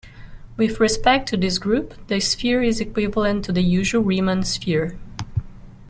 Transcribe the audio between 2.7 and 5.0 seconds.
equivalent to the usual Riemann sphere.